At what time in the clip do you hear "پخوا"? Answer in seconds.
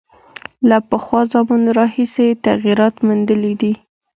0.89-1.21